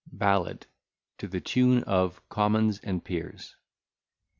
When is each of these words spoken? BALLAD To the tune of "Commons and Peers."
BALLAD 0.11 0.65
To 1.19 1.27
the 1.27 1.39
tune 1.39 1.83
of 1.83 2.27
"Commons 2.27 2.79
and 2.79 3.05
Peers." 3.05 3.55